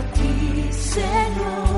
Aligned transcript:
A 0.00 0.02
ti, 0.14 0.72
Señor. 0.72 1.69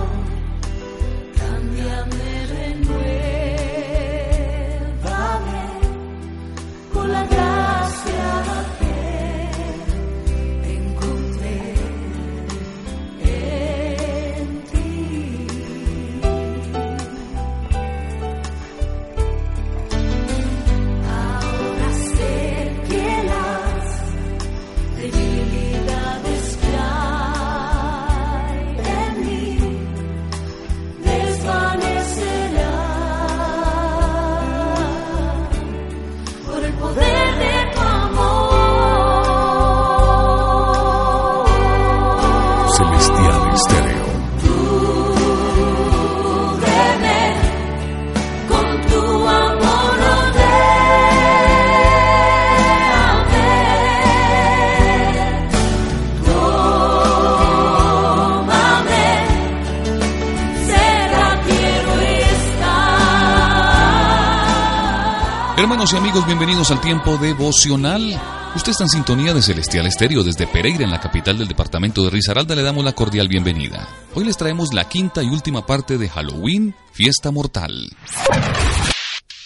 Hermanos 65.63 65.93
y 65.93 65.97
amigos, 65.97 66.27
bienvenidos 66.27 66.71
al 66.73 66.81
tiempo 66.81 67.19
devocional. 67.19 68.21
Usted 68.55 68.72
está 68.72 68.84
en 68.84 68.91
sintonía 68.91 69.33
de 69.33 69.41
Celestial 69.41 69.86
Estéreo 69.86 70.22
desde 70.22 70.47
Pereira, 70.47 70.84
en 70.84 70.91
la 70.91 71.00
capital 71.00 71.39
del 71.39 71.48
departamento 71.48 72.05
de 72.05 72.11
Risaralda. 72.11 72.55
Le 72.55 72.62
damos 72.62 72.84
la 72.84 72.92
cordial 72.92 73.27
bienvenida. 73.27 73.89
Hoy 74.14 74.27
les 74.27 74.36
traemos 74.36 74.75
la 74.75 74.86
quinta 74.91 75.22
y 75.22 75.28
última 75.28 75.64
parte 75.64 75.97
de 75.97 76.06
Halloween, 76.11 76.75
Fiesta 76.92 77.30
Mortal. 77.30 77.89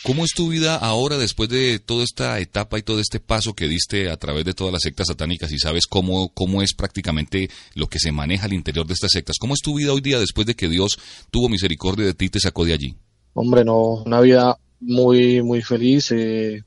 ¿Cómo 0.03 0.25
es 0.25 0.33
tu 0.33 0.49
vida 0.49 0.75
ahora 0.75 1.19
después 1.19 1.49
de 1.49 1.79
toda 1.79 2.03
esta 2.03 2.41
etapa 2.41 2.81
y 2.81 2.83
todo 2.83 2.99
este 2.99 3.21
paso 3.21 3.55
que 3.55 3.69
diste 3.69 4.11
a 4.11 4.17
través 4.17 4.45
de 4.45 4.55
todas 4.55 4.73
las 4.73 4.83
sectas 4.83 5.07
satánicas 5.07 5.53
y 5.53 5.59
sabes 5.61 5.87
cómo, 5.87 6.31
cómo 6.31 6.61
es 6.61 6.75
prácticamente 6.75 7.49
lo 7.75 7.87
que 7.87 8.01
se 8.01 8.11
maneja 8.11 8.47
al 8.47 8.55
interior 8.55 8.89
de 8.89 8.95
estas 8.95 9.13
sectas? 9.13 9.37
¿Cómo 9.39 9.55
es 9.55 9.61
tu 9.61 9.77
vida 9.77 9.93
hoy 9.93 10.01
día 10.01 10.19
después 10.19 10.49
de 10.49 10.57
que 10.57 10.69
Dios 10.69 10.99
tuvo 11.31 11.49
misericordia 11.49 12.07
de 12.07 12.15
ti 12.15 12.25
y 12.25 12.31
te 12.31 12.41
sacó 12.41 12.65
de 12.65 12.73
allí? 12.73 12.97
Hombre, 13.35 13.65
no, 13.65 14.03
una 14.05 14.21
vida 14.21 14.59
muy, 14.81 15.43
muy 15.43 15.63
feliz 15.63 16.11
eh, 16.11 16.65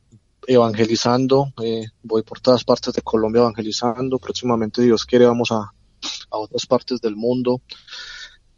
evangelizando. 0.49 1.53
Eh, 1.63 1.85
voy 2.01 2.23
por 2.23 2.39
todas 2.39 2.63
partes 2.63 2.93
de 2.93 3.01
Colombia 3.01 3.41
evangelizando. 3.41 4.17
Próximamente, 4.17 4.81
Dios 4.81 5.05
quiere, 5.05 5.25
vamos 5.25 5.51
a, 5.51 5.57
a 5.57 6.37
otras 6.37 6.65
partes 6.65 6.99
del 6.99 7.15
mundo. 7.15 7.61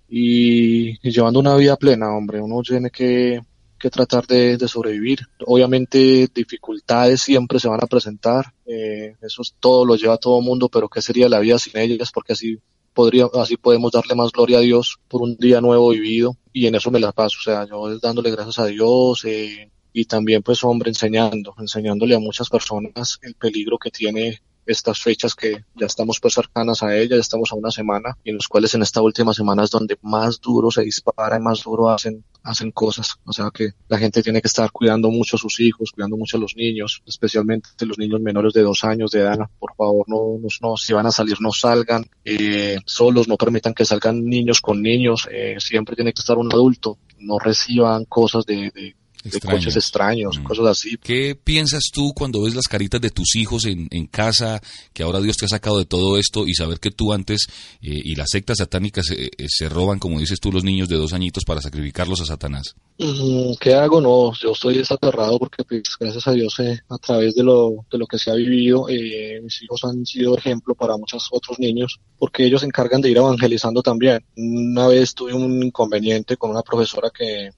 Y, 0.07 0.97
llevando 1.07 1.39
una 1.39 1.55
vida 1.55 1.75
plena, 1.75 2.15
hombre. 2.15 2.41
Uno 2.41 2.61
tiene 2.61 2.89
que, 2.89 3.41
que 3.77 3.89
tratar 3.89 4.25
de, 4.25 4.57
de, 4.57 4.67
sobrevivir. 4.67 5.19
Obviamente, 5.45 6.29
dificultades 6.33 7.21
siempre 7.21 7.59
se 7.59 7.67
van 7.67 7.83
a 7.83 7.87
presentar. 7.87 8.53
Eh, 8.65 9.15
eso 9.21 9.41
es, 9.41 9.55
todo 9.59 9.85
lo 9.85 9.95
lleva 9.95 10.17
todo 10.17 10.41
mundo, 10.41 10.69
pero 10.69 10.87
¿qué 10.87 11.01
sería 11.01 11.27
la 11.27 11.39
vida 11.39 11.59
sin 11.59 11.77
ellas? 11.77 12.11
Porque 12.13 12.33
así 12.33 12.57
podría, 12.93 13.27
así 13.33 13.57
podemos 13.57 13.91
darle 13.91 14.15
más 14.15 14.31
gloria 14.31 14.59
a 14.59 14.61
Dios 14.61 14.97
por 15.07 15.21
un 15.21 15.35
día 15.35 15.59
nuevo 15.61 15.89
vivido 15.89 16.37
y 16.53 16.67
en 16.67 16.75
eso 16.75 16.91
me 16.91 16.99
la 16.99 17.11
paso, 17.11 17.37
o 17.39 17.43
sea, 17.43 17.65
yo 17.65 17.97
dándole 17.99 18.31
gracias 18.31 18.59
a 18.59 18.65
Dios 18.65 19.23
eh, 19.25 19.71
y 19.93 20.05
también 20.05 20.41
pues 20.41 20.63
hombre 20.63 20.89
enseñando, 20.89 21.53
enseñándole 21.57 22.15
a 22.15 22.19
muchas 22.19 22.49
personas 22.49 23.19
el 23.21 23.35
peligro 23.35 23.77
que 23.77 23.91
tiene 23.91 24.41
estas 24.65 24.99
fechas 24.99 25.35
que 25.35 25.65
ya 25.75 25.85
estamos 25.85 26.19
pues 26.19 26.35
cercanas 26.35 26.83
a 26.83 26.95
ella, 26.95 27.15
ya 27.15 27.21
estamos 27.21 27.51
a 27.51 27.55
una 27.55 27.71
semana, 27.71 28.17
y 28.23 28.29
en 28.29 28.35
los 28.35 28.47
cuales 28.47 28.73
en 28.75 28.83
esta 28.83 29.01
última 29.01 29.33
semana 29.33 29.63
es 29.63 29.71
donde 29.71 29.97
más 30.01 30.39
duro 30.39 30.71
se 30.71 30.83
dispara 30.83 31.37
y 31.37 31.41
más 31.41 31.63
duro 31.63 31.89
hacen 31.89 32.23
hacen 32.43 32.71
cosas. 32.71 33.15
O 33.25 33.33
sea 33.33 33.49
que 33.53 33.71
la 33.87 33.97
gente 33.97 34.23
tiene 34.23 34.41
que 34.41 34.47
estar 34.47 34.71
cuidando 34.71 35.09
mucho 35.09 35.35
a 35.35 35.39
sus 35.39 35.59
hijos, 35.59 35.91
cuidando 35.91 36.17
mucho 36.17 36.37
a 36.37 36.39
los 36.39 36.55
niños, 36.55 37.01
especialmente 37.05 37.69
los 37.85 37.97
niños 37.97 38.21
menores 38.21 38.53
de 38.53 38.61
dos 38.61 38.83
años 38.83 39.11
de 39.11 39.19
edad. 39.19 39.37
Por 39.59 39.75
favor, 39.75 40.05
no, 40.07 40.39
no, 40.39 40.47
no 40.61 40.77
si 40.77 40.93
van 40.93 41.05
a 41.05 41.11
salir, 41.11 41.37
no 41.39 41.51
salgan 41.51 42.05
eh, 42.25 42.77
solos, 42.85 43.27
no 43.27 43.37
permitan 43.37 43.73
que 43.73 43.85
salgan 43.85 44.25
niños 44.25 44.61
con 44.61 44.81
niños. 44.81 45.27
Eh, 45.31 45.57
siempre 45.59 45.95
tiene 45.95 46.13
que 46.13 46.21
estar 46.21 46.37
un 46.37 46.51
adulto. 46.51 46.97
No 47.19 47.37
reciban 47.37 48.05
cosas 48.05 48.45
de, 48.45 48.71
de 48.71 48.95
de 49.23 49.39
coches 49.39 49.75
extraños, 49.75 50.39
mm. 50.39 50.43
cosas 50.43 50.65
así. 50.67 50.97
¿Qué 50.97 51.35
piensas 51.35 51.83
tú 51.93 52.13
cuando 52.13 52.41
ves 52.41 52.55
las 52.55 52.67
caritas 52.67 53.01
de 53.01 53.09
tus 53.09 53.35
hijos 53.35 53.65
en, 53.65 53.87
en, 53.91 54.07
casa, 54.07 54.61
que 54.93 55.03
ahora 55.03 55.19
Dios 55.19 55.37
te 55.37 55.45
ha 55.45 55.49
sacado 55.49 55.77
de 55.77 55.85
todo 55.85 56.17
esto 56.17 56.47
y 56.47 56.53
saber 56.53 56.79
que 56.79 56.91
tú 56.91 57.13
antes 57.13 57.47
eh, 57.81 58.01
y 58.03 58.15
las 58.15 58.29
sectas 58.29 58.57
satánicas 58.57 59.09
eh, 59.11 59.29
eh, 59.37 59.45
se 59.47 59.69
roban, 59.69 59.99
como 59.99 60.19
dices 60.19 60.39
tú, 60.39 60.51
los 60.51 60.63
niños 60.63 60.89
de 60.89 60.97
dos 60.97 61.13
añitos 61.13 61.43
para 61.45 61.61
sacrificarlos 61.61 62.21
a 62.21 62.25
Satanás? 62.25 62.75
Mm, 62.97 63.53
¿Qué 63.59 63.73
hago? 63.73 64.01
No, 64.01 64.33
yo 64.33 64.51
estoy 64.51 64.77
desaterrado 64.77 65.39
porque 65.39 65.63
pues, 65.63 65.83
gracias 65.99 66.27
a 66.27 66.31
Dios 66.31 66.55
a 66.89 66.97
través 66.97 67.35
de 67.35 67.43
lo, 67.43 67.85
de 67.91 67.97
lo 67.97 68.07
que 68.07 68.17
se 68.17 68.31
ha 68.31 68.35
vivido, 68.35 68.87
mis 68.87 69.61
hijos 69.63 69.83
han 69.83 70.05
sido 70.05 70.37
ejemplo 70.37 70.75
para 70.75 70.97
muchos 70.97 71.27
otros 71.31 71.59
niños 71.59 71.99
porque 72.17 72.45
ellos 72.45 72.61
se 72.61 72.67
encargan 72.67 73.01
de 73.01 73.09
ir 73.09 73.17
evangelizando 73.17 73.81
también. 73.81 74.23
Una 74.35 74.87
vez 74.87 75.13
tuve 75.13 75.33
un 75.33 75.63
inconveniente 75.63 76.37
con 76.37 76.51
una 76.51 76.61
profesora 76.61 77.09
que 77.09 77.49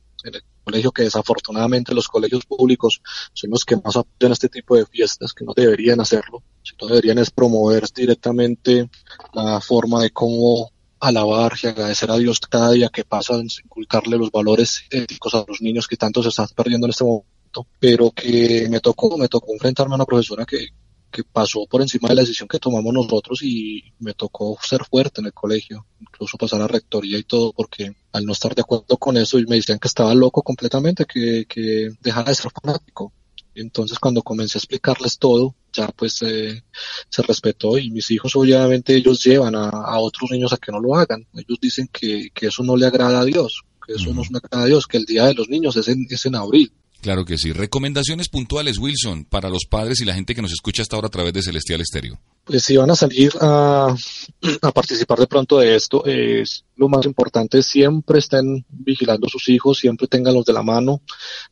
colegio 0.64 0.92
que 0.92 1.04
desafortunadamente 1.04 1.94
los 1.94 2.08
colegios 2.08 2.46
públicos 2.46 3.02
son 3.34 3.52
los 3.52 3.66
que 3.66 3.78
más 3.78 3.96
apoyan 3.96 4.32
este 4.32 4.50
tipo 4.50 4.76
de 4.76 4.86
fiestas, 4.86 5.34
que 5.34 5.46
no 5.46 5.54
deberían 5.56 6.00
hacerlo, 6.02 6.44
sino 6.64 6.88
deberían 6.88 7.20
es 7.20 7.32
promover 7.32 7.86
directamente 7.94 8.90
la 9.34 9.62
forma 9.62 10.02
de 10.02 10.12
cómo 10.12 10.72
alabar 11.00 11.54
y 11.62 11.68
agradecer 11.68 12.10
a 12.12 12.18
Dios 12.18 12.40
cada 12.40 12.72
día 12.72 12.90
que 12.90 13.04
pasa, 13.04 13.36
inculcarle 13.36 14.18
los 14.18 14.32
valores 14.32 14.86
éticos 14.90 15.34
a 15.36 15.44
los 15.48 15.62
niños 15.62 15.88
que 15.88 15.98
tanto 15.98 16.24
se 16.24 16.30
están 16.30 16.48
perdiendo 16.56 16.88
en 16.88 16.92
este 16.92 17.04
momento, 17.04 17.68
pero 17.80 18.12
que 18.12 18.68
me 18.70 18.80
tocó, 18.80 19.18
me 19.18 19.28
tocó 19.28 19.52
enfrentarme 19.54 19.94
a 19.94 19.96
una 19.96 20.06
profesora 20.06 20.46
que, 20.46 20.70
que 21.14 21.24
pasó 21.24 21.66
por 21.68 21.82
encima 21.82 22.10
de 22.10 22.16
la 22.16 22.22
decisión 22.24 22.50
que 22.50 22.60
tomamos 22.60 22.92
nosotros 22.94 23.42
y 23.44 23.84
me 24.00 24.14
tocó 24.14 24.58
ser 24.62 24.84
fuerte 24.84 25.22
en 25.22 25.28
el 25.28 25.34
colegio, 25.34 25.86
incluso 26.02 26.38
pasar 26.38 26.62
a 26.62 26.68
rectoría 26.68 27.18
y 27.18 27.24
todo, 27.24 27.54
porque 27.54 27.96
al 28.12 28.26
no 28.26 28.34
estar 28.34 28.54
de 28.56 28.62
acuerdo 28.62 28.98
con 28.98 29.16
eso 29.16 29.38
y 29.40 29.46
me 29.46 29.56
decían 29.58 29.80
que 29.80 29.88
estaba 29.88 30.14
loco 30.16 30.42
completamente, 30.42 31.06
que, 31.06 31.46
que 31.48 31.92
dejara 32.02 32.32
de 32.32 32.36
ser 32.36 32.52
fanático. 32.52 33.14
Entonces 33.56 34.00
cuando 34.00 34.24
comencé 34.24 34.58
a 34.58 34.62
explicarles 34.62 35.20
todo, 35.20 35.56
ya 35.72 35.88
pues 35.90 36.22
eh, 36.24 36.64
se 37.10 37.22
respetó 37.22 37.78
y 37.78 37.92
mis 37.92 38.10
hijos 38.10 38.36
obviamente 38.36 38.96
ellos 38.96 39.24
llevan 39.24 39.56
a, 39.56 39.70
a, 39.70 40.00
otros 40.00 40.32
niños 40.32 40.52
a 40.52 40.58
que 40.58 40.72
no 40.72 40.80
lo 40.80 40.96
hagan. 40.96 41.28
Ellos 41.34 41.60
dicen 41.62 41.88
que, 41.94 42.32
que 42.34 42.48
eso 42.48 42.64
no 42.64 42.76
le 42.76 42.88
agrada 42.88 43.20
a 43.20 43.26
Dios, 43.26 43.64
que 43.86 43.94
eso 43.94 44.12
no 44.14 44.24
es 44.24 44.30
una 44.32 44.40
agrada 44.40 44.64
a 44.64 44.68
Dios, 44.68 44.88
que 44.88 44.98
el 44.98 45.06
Día 45.06 45.26
de 45.26 45.36
los 45.36 45.48
Niños 45.48 45.78
es 45.78 45.88
en, 45.88 46.08
es 46.10 46.26
en 46.26 46.36
abril. 46.36 46.74
Claro 47.04 47.26
que 47.26 47.38
sí. 47.38 47.52
Recomendaciones 47.52 48.30
puntuales, 48.30 48.78
Wilson, 48.78 49.26
para 49.26 49.50
los 49.50 49.66
padres 49.70 50.00
y 50.00 50.06
la 50.06 50.14
gente 50.14 50.34
que 50.34 50.42
nos 50.42 50.54
escucha 50.54 50.84
hasta 50.84 50.96
ahora 50.96 51.08
a 51.08 51.12
través 51.12 51.34
de 51.34 51.42
Celestial 51.42 51.82
Estéreo. 51.82 52.18
Pues 52.46 52.64
si 52.64 52.78
van 52.78 52.92
a 52.92 52.96
salir 52.96 53.34
a, 53.42 53.94
a 54.62 54.72
participar 54.72 55.20
de 55.20 55.28
pronto 55.28 55.60
de 55.60 55.76
esto, 55.76 56.06
es 56.06 56.64
lo 56.78 56.88
más 56.88 57.06
importante, 57.06 57.62
siempre 57.62 58.20
estén 58.20 58.66
vigilando 58.70 59.28
a 59.28 59.30
sus 59.30 59.50
hijos, 59.50 59.80
siempre 59.80 60.08
tenganlos 60.08 60.46
de 60.46 60.54
la 60.54 60.64
mano, 60.64 61.02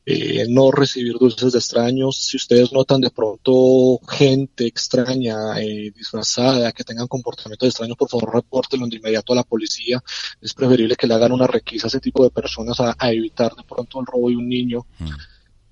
eh, 0.06 0.46
no 0.48 0.70
recibir 0.70 1.18
dulces 1.18 1.52
de 1.52 1.58
extraños. 1.58 2.16
Si 2.16 2.38
ustedes 2.38 2.72
notan 2.72 3.02
de 3.02 3.10
pronto 3.10 4.00
gente 4.08 4.66
extraña, 4.66 5.60
eh, 5.60 5.92
disfrazada, 5.94 6.72
que 6.72 6.82
tengan 6.82 7.08
comportamientos 7.08 7.68
extraños, 7.68 7.98
por 7.98 8.08
favor 8.08 8.36
repórtenlo 8.36 8.86
de 8.86 8.96
inmediato 8.96 9.34
a 9.34 9.36
la 9.36 9.44
policía. 9.44 10.02
Es 10.40 10.54
preferible 10.54 10.96
que 10.96 11.06
le 11.06 11.12
hagan 11.12 11.32
una 11.32 11.46
requisa 11.46 11.88
a 11.88 11.88
ese 11.88 12.00
tipo 12.00 12.24
de 12.24 12.30
personas 12.30 12.80
a, 12.80 12.96
a 12.98 13.12
evitar 13.12 13.54
de 13.54 13.64
pronto 13.64 14.00
el 14.00 14.06
robo 14.06 14.30
de 14.30 14.36
un 14.36 14.48
niño. 14.48 14.86
Mm 14.98 15.10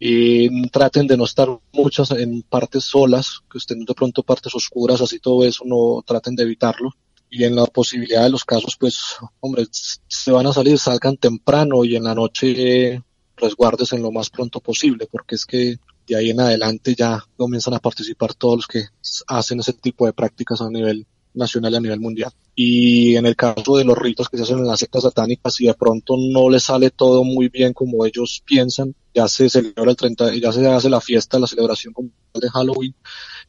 y 0.03 0.69
traten 0.71 1.07
de 1.07 1.19
no 1.19 1.25
estar 1.25 1.47
muchas 1.73 2.11
en 2.13 2.41
partes 2.41 2.85
solas, 2.85 3.41
que 3.53 3.59
estén 3.59 3.85
de 3.85 3.95
pronto 3.95 4.23
partes 4.23 4.55
oscuras, 4.55 5.03
así 5.03 5.19
todo 5.19 5.45
eso, 5.45 5.63
no 5.67 6.03
traten 6.05 6.35
de 6.35 6.45
evitarlo. 6.45 6.91
Y 7.29 7.45
en 7.45 7.55
la 7.55 7.67
posibilidad 7.67 8.25
de 8.25 8.31
los 8.31 8.45
casos, 8.45 8.77
pues, 8.81 9.17
hombre, 9.41 9.67
se 9.71 10.33
van 10.33 10.47
a 10.47 10.55
salir, 10.55 10.79
salgan 10.79 11.19
temprano 11.19 11.85
y 11.85 11.97
en 11.97 12.05
la 12.05 12.15
noche 12.15 13.03
resguardes 13.37 13.93
en 13.93 14.03
lo 14.03 14.11
más 14.11 14.31
pronto 14.31 14.61
posible, 14.61 15.07
porque 15.11 15.35
es 15.35 15.45
que 15.45 15.77
de 16.07 16.17
ahí 16.17 16.31
en 16.31 16.41
adelante 16.41 16.95
ya 16.95 17.23
comienzan 17.37 17.75
a 17.75 17.79
participar 17.79 18.35
todos 18.35 18.57
los 18.57 18.67
que 18.67 18.85
hacen 19.29 19.61
ese 19.61 19.75
tipo 19.75 20.07
de 20.07 20.15
prácticas 20.15 20.63
a 20.63 20.71
nivel 20.71 21.07
nacional 21.35 21.75
y 21.75 21.77
a 21.77 21.81
nivel 21.81 22.01
mundial. 22.01 22.33
Y 22.63 23.17
en 23.17 23.25
el 23.25 23.37
caso 23.37 23.79
de 23.79 23.85
los 23.85 23.97
ritos 23.97 24.29
que 24.29 24.37
se 24.37 24.43
hacen 24.43 24.59
en 24.59 24.67
las 24.67 24.81
sectas 24.81 25.05
satánicas, 25.05 25.55
si 25.55 25.65
de 25.65 25.73
pronto 25.73 26.17
no 26.19 26.51
les 26.51 26.65
sale 26.65 26.91
todo 26.91 27.25
muy 27.25 27.49
bien 27.49 27.73
como 27.73 28.05
ellos 28.05 28.43
piensan, 28.45 28.95
ya 29.15 29.29
se 29.29 29.49
celebra 29.49 29.93
el 29.93 29.97
30, 29.97 30.35
ya 30.35 30.53
se 30.53 30.69
hace 30.69 30.91
la 30.91 31.01
fiesta, 31.01 31.39
la 31.39 31.47
celebración 31.47 31.95
de 32.35 32.51
Halloween, 32.51 32.95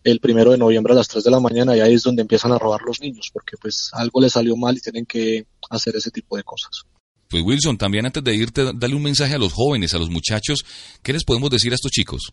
el 0.05 0.21
primero 0.21 0.51
de 0.51 0.57
noviembre 0.57 0.93
a 0.93 0.95
las 0.95 1.09
3 1.09 1.25
de 1.25 1.29
la 1.29 1.41
mañana 1.41 1.75
y 1.75 1.81
ahí 1.81 1.95
es 1.95 2.03
donde 2.03 2.21
empiezan 2.21 2.53
a 2.53 2.57
robar 2.57 2.83
los 2.83 3.01
niños, 3.01 3.31
porque 3.33 3.57
pues 3.61 3.89
algo 3.91 4.21
les 4.21 4.31
salió 4.31 4.55
mal 4.55 4.77
y 4.77 4.79
tienen 4.79 5.05
que 5.05 5.45
hacer 5.69 5.93
ese 5.97 6.09
tipo 6.09 6.37
de 6.37 6.43
cosas. 6.43 6.83
Pues 7.27 7.43
Wilson, 7.43 7.77
también 7.77 8.05
antes 8.05 8.23
de 8.23 8.33
irte, 8.33 8.71
dale 8.73 8.95
un 8.95 9.03
mensaje 9.03 9.35
a 9.35 9.39
los 9.39 9.51
jóvenes, 9.51 9.93
a 9.93 9.99
los 9.99 10.09
muchachos, 10.09 10.63
¿qué 11.03 11.11
les 11.11 11.25
podemos 11.25 11.49
decir 11.49 11.73
a 11.73 11.75
estos 11.75 11.91
chicos? 11.91 12.31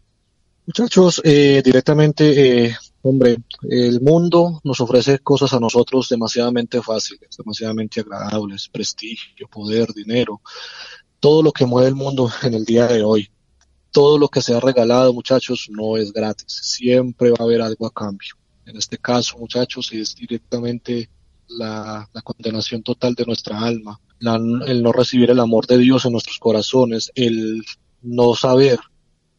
Muchachos, 0.64 1.20
eh, 1.24 1.60
directamente, 1.64 2.66
eh, 2.66 2.76
hombre, 3.02 3.38
el 3.68 4.00
mundo 4.00 4.60
nos 4.64 4.80
ofrece 4.80 5.18
cosas 5.20 5.52
a 5.52 5.60
nosotros 5.60 6.08
demasiadamente 6.08 6.82
fáciles, 6.82 7.36
demasiadamente 7.36 8.00
agradables, 8.00 8.68
prestigio, 8.68 9.48
poder, 9.48 9.92
dinero, 9.92 10.40
todo 11.20 11.42
lo 11.42 11.52
que 11.52 11.66
mueve 11.66 11.88
el 11.88 11.94
mundo 11.94 12.30
en 12.42 12.54
el 12.54 12.64
día 12.64 12.86
de 12.86 13.02
hoy. 13.02 13.30
Todo 13.90 14.18
lo 14.18 14.28
que 14.28 14.42
se 14.42 14.54
ha 14.54 14.60
regalado, 14.60 15.14
muchachos, 15.14 15.68
no 15.70 15.96
es 15.96 16.12
gratis. 16.12 16.46
Siempre 16.48 17.30
va 17.30 17.36
a 17.40 17.44
haber 17.44 17.62
algo 17.62 17.86
a 17.86 17.90
cambio. 17.90 18.34
En 18.66 18.76
este 18.76 18.98
caso, 18.98 19.38
muchachos, 19.38 19.90
es 19.92 20.14
directamente 20.14 21.08
la, 21.48 22.08
condenación 22.22 22.82
total 22.82 23.14
de 23.14 23.24
nuestra 23.24 23.58
alma, 23.60 23.98
el 24.66 24.82
no 24.82 24.92
recibir 24.92 25.30
el 25.30 25.40
amor 25.40 25.66
de 25.66 25.78
Dios 25.78 26.04
en 26.04 26.12
nuestros 26.12 26.38
corazones, 26.38 27.10
el 27.14 27.64
no 28.02 28.34
saber 28.34 28.78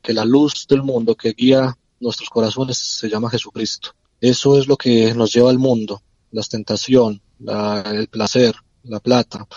que 0.01 0.13
la 0.13 0.25
luz 0.25 0.65
del 0.67 0.81
mundo 0.81 1.15
que 1.15 1.33
guía 1.33 1.77
nuestros 1.99 2.29
corazones 2.29 2.77
se 2.77 3.09
llama 3.09 3.29
Jesucristo. 3.29 3.91
Eso 4.21 4.57
es 4.57 4.67
lo 4.67 4.75
que 4.75 5.13
nos 5.13 5.31
lleva 5.33 5.49
al 5.49 5.59
mundo, 5.59 6.01
la 6.31 6.41
tentación, 6.43 7.21
el 7.39 8.07
placer, 8.07 8.55
la 8.83 8.99
plata, 8.99 9.47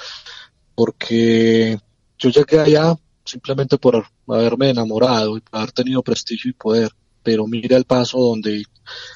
porque 0.75 1.79
yo 2.19 2.31
llegué 2.31 2.61
allá 2.61 2.97
simplemente 3.25 3.79
por 3.79 4.07
haberme 4.29 4.71
enamorado 4.71 5.37
y 5.37 5.41
por 5.41 5.59
haber 5.59 5.73
tenido 5.73 6.03
prestigio 6.03 6.51
y 6.51 6.55
poder, 6.55 6.91
pero 7.23 7.47
mira 7.47 7.77
el 7.77 7.85
paso 7.85 8.19
donde 8.19 8.65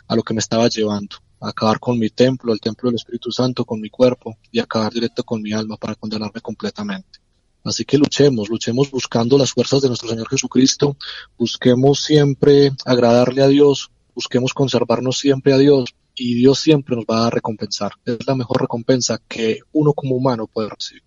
a 0.08 0.17
lo 0.17 0.22
que 0.22 0.34
me 0.34 0.40
estaba 0.40 0.69
llevando, 0.69 1.17
a 1.40 1.50
acabar 1.50 1.79
con 1.79 1.99
mi 1.99 2.11
templo, 2.11 2.52
el 2.52 2.61
templo 2.61 2.88
del 2.88 2.96
Espíritu 2.96 3.31
Santo, 3.31 3.64
con 3.64 3.81
mi 3.81 3.90
cuerpo 3.90 4.37
y 4.50 4.58
acabar 4.58 4.93
directo 4.93 5.25
con 5.25 5.43
mi 5.43 5.52
alma 5.52 5.76
para 5.76 5.94
condenarme 5.94 6.40
completamente. 6.40 7.20
Así 7.66 7.84
que 7.84 7.98
luchemos, 7.98 8.48
luchemos 8.48 8.90
buscando 8.92 9.36
las 9.36 9.50
fuerzas 9.50 9.82
de 9.82 9.88
nuestro 9.88 10.08
Señor 10.08 10.28
Jesucristo, 10.28 10.96
busquemos 11.36 12.00
siempre 12.04 12.70
agradarle 12.84 13.42
a 13.42 13.48
Dios, 13.48 13.90
busquemos 14.14 14.54
conservarnos 14.54 15.18
siempre 15.18 15.52
a 15.52 15.58
Dios 15.58 15.94
y 16.14 16.34
Dios 16.34 16.60
siempre 16.60 16.94
nos 16.94 17.04
va 17.04 17.26
a 17.26 17.30
recompensar. 17.30 17.92
Es 18.04 18.24
la 18.24 18.36
mejor 18.36 18.60
recompensa 18.60 19.20
que 19.28 19.60
uno 19.72 19.92
como 19.94 20.14
humano 20.14 20.46
puede 20.46 20.68
recibir. 20.68 21.02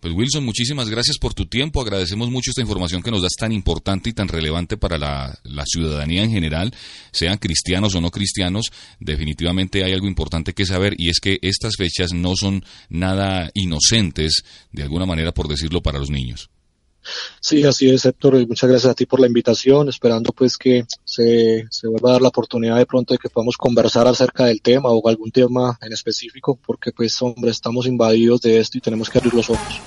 Pues 0.00 0.14
Wilson, 0.14 0.44
muchísimas 0.44 0.88
gracias 0.88 1.18
por 1.18 1.34
tu 1.34 1.46
tiempo. 1.46 1.82
Agradecemos 1.82 2.30
mucho 2.30 2.52
esta 2.52 2.60
información 2.60 3.02
que 3.02 3.10
nos 3.10 3.22
das 3.22 3.32
tan 3.36 3.50
importante 3.50 4.10
y 4.10 4.12
tan 4.12 4.28
relevante 4.28 4.76
para 4.76 4.96
la, 4.96 5.64
ciudadanía 5.66 6.22
en 6.22 6.30
general, 6.30 6.72
sean 7.10 7.36
cristianos 7.38 7.96
o 7.96 8.00
no 8.00 8.12
cristianos. 8.12 8.66
Definitivamente 9.00 9.82
hay 9.82 9.92
algo 9.92 10.06
importante 10.06 10.54
que 10.54 10.66
saber 10.66 10.94
y 10.96 11.10
es 11.10 11.18
que 11.18 11.40
estas 11.42 11.74
fechas 11.76 12.12
no 12.12 12.36
son 12.36 12.64
nada 12.88 13.50
inocentes, 13.54 14.44
de 14.70 14.84
alguna 14.84 15.04
manera, 15.04 15.32
por 15.32 15.48
decirlo, 15.48 15.82
para 15.82 15.98
los 15.98 16.10
niños. 16.10 16.48
Sí, 17.40 17.64
así 17.64 17.90
es, 17.90 18.04
Héctor, 18.04 18.36
y 18.36 18.46
muchas 18.46 18.68
gracias 18.68 18.90
a 18.90 18.94
ti 18.94 19.06
por 19.06 19.20
la 19.20 19.26
invitación, 19.26 19.88
esperando 19.88 20.32
pues 20.32 20.56
que 20.56 20.84
se, 21.04 21.66
se 21.70 21.88
vuelva 21.88 22.10
a 22.10 22.12
dar 22.12 22.22
la 22.22 22.28
oportunidad 22.28 22.76
de 22.76 22.86
pronto 22.86 23.14
de 23.14 23.18
que 23.18 23.28
podamos 23.28 23.56
conversar 23.56 24.06
acerca 24.06 24.44
del 24.46 24.60
tema 24.62 24.90
o 24.90 25.08
algún 25.08 25.30
tema 25.30 25.78
en 25.80 25.92
específico, 25.92 26.58
porque 26.64 26.92
pues 26.92 27.20
hombre, 27.22 27.50
estamos 27.50 27.86
invadidos 27.86 28.40
de 28.40 28.58
esto 28.58 28.78
y 28.78 28.80
tenemos 28.80 29.08
que 29.08 29.18
abrir 29.18 29.34
los 29.34 29.50
ojos. 29.50 29.80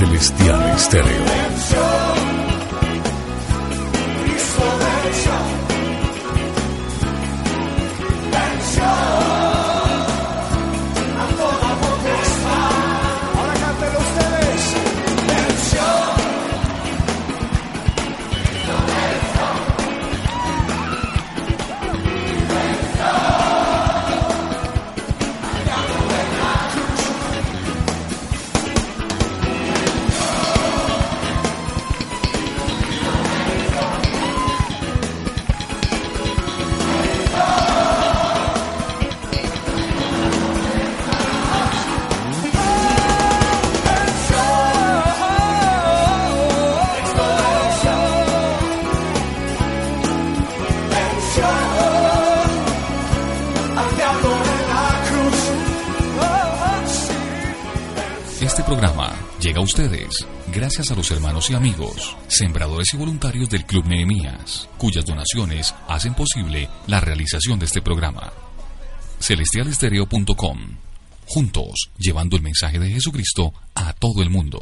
Celestial 0.00 0.74
Estéreo. 0.76 1.89
Ustedes 59.60 60.26
gracias 60.52 60.90
a 60.90 60.94
los 60.94 61.10
hermanos 61.10 61.50
y 61.50 61.54
amigos, 61.54 62.16
sembradores 62.28 62.92
y 62.94 62.96
voluntarios 62.96 63.48
del 63.50 63.64
Club 63.64 63.86
Nehemías, 63.86 64.68
cuyas 64.78 65.04
donaciones 65.04 65.74
hacen 65.88 66.14
posible 66.14 66.68
la 66.86 67.00
realización 67.00 67.58
de 67.58 67.66
este 67.66 67.82
programa. 67.82 68.32
Celestialestereo.com 69.20 70.58
Juntos, 71.26 71.90
llevando 71.98 72.36
el 72.36 72.42
mensaje 72.42 72.78
de 72.78 72.90
Jesucristo 72.90 73.52
a 73.74 73.92
todo 73.92 74.22
el 74.22 74.30
mundo. 74.30 74.60